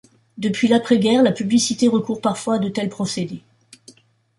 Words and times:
Depuis 0.39 0.67
l’après-guerre, 0.67 1.21
la 1.21 1.31
publicité 1.31 1.87
recourt 1.87 2.21
parfois 2.21 2.55
à 2.55 2.57
de 2.57 2.69
tels 2.69 2.89
procédés. 2.89 3.43